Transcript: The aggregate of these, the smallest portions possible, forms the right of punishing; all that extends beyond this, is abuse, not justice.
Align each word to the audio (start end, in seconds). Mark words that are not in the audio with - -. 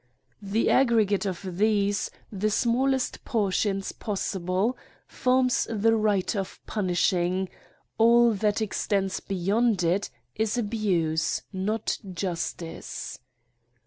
The 0.41 0.71
aggregate 0.71 1.27
of 1.27 1.45
these, 1.59 2.09
the 2.31 2.49
smallest 2.49 3.23
portions 3.23 3.91
possible, 3.91 4.75
forms 5.05 5.67
the 5.69 5.95
right 5.95 6.35
of 6.35 6.59
punishing; 6.65 7.49
all 7.99 8.33
that 8.33 8.63
extends 8.63 9.19
beyond 9.19 9.77
this, 9.77 10.09
is 10.33 10.57
abuse, 10.57 11.43
not 11.53 11.99
justice. 12.11 13.19